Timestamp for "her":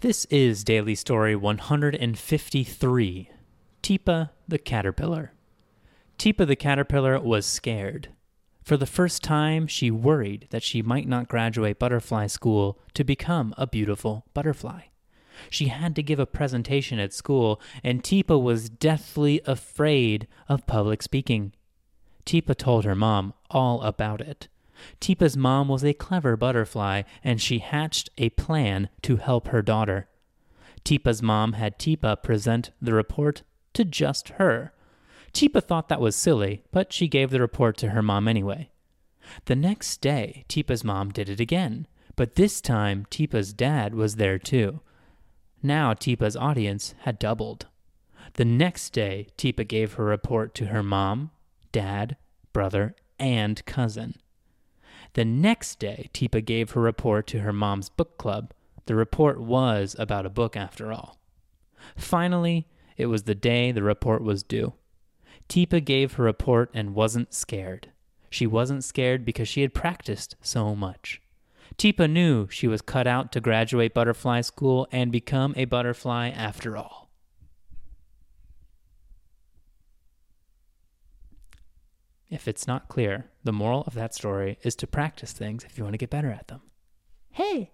22.84-22.94, 29.48-29.62, 34.30-34.72, 37.90-38.02, 49.94-50.04, 50.66-50.82, 56.72-56.80, 57.40-57.52, 66.14-66.24